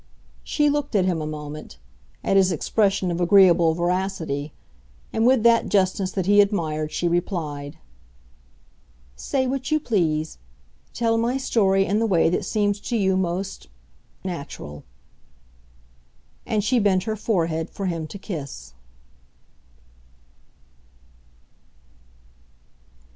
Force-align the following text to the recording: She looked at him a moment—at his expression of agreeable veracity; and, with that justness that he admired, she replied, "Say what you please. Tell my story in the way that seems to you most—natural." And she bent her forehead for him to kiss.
She 0.43 0.67
looked 0.67 0.95
at 0.95 1.05
him 1.05 1.21
a 1.21 1.27
moment—at 1.27 2.35
his 2.35 2.51
expression 2.51 3.11
of 3.11 3.21
agreeable 3.21 3.75
veracity; 3.75 4.51
and, 5.13 5.27
with 5.27 5.43
that 5.43 5.69
justness 5.69 6.11
that 6.13 6.25
he 6.25 6.41
admired, 6.41 6.91
she 6.91 7.07
replied, 7.07 7.77
"Say 9.15 9.45
what 9.45 9.69
you 9.69 9.79
please. 9.79 10.39
Tell 10.91 11.19
my 11.19 11.37
story 11.37 11.85
in 11.85 11.99
the 11.99 12.07
way 12.07 12.31
that 12.31 12.45
seems 12.45 12.79
to 12.79 12.97
you 12.97 13.15
most—natural." 13.15 14.83
And 16.47 16.63
she 16.63 16.79
bent 16.79 17.03
her 17.03 17.15
forehead 17.15 17.69
for 17.69 17.85
him 17.85 18.07
to 18.07 18.17
kiss. 18.17 18.73